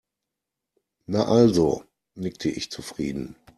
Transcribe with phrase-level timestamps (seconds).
[1.05, 1.83] Na also,
[2.15, 3.35] nickte ich zufrieden.